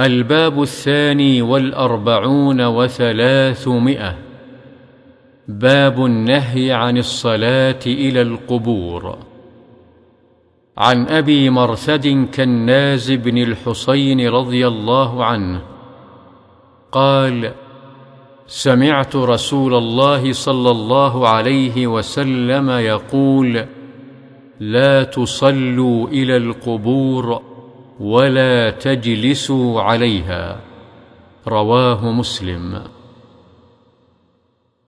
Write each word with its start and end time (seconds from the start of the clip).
الباب 0.00 0.62
الثاني 0.62 1.42
والأربعون 1.42 2.60
وثلاثمائة. 2.60 4.16
باب 5.48 6.04
النهي 6.04 6.72
عن 6.72 6.98
الصلاة 6.98 7.78
إلى 7.86 8.22
القبور. 8.22 9.18
عن 10.78 11.08
أبي 11.08 11.50
مرثد 11.50 12.28
كناز 12.34 13.12
بن 13.12 13.38
الحصين 13.38 14.28
رضي 14.28 14.66
الله 14.66 15.24
عنه. 15.24 15.62
قال 16.92 17.52
سمعت 18.46 19.16
رسول 19.16 19.74
الله 19.74 20.32
صلى 20.32 20.70
الله 20.70 21.28
عليه 21.28 21.86
وسلم 21.86 22.70
يقول 22.70 23.66
لا 24.60 25.02
تصلوا 25.02 26.08
إلى 26.08 26.36
القبور. 26.36 27.51
ولا 28.02 28.70
تجلسوا 28.70 29.82
عليها. 29.82 30.60
رواه 31.46 32.10
مسلم. 32.10 32.82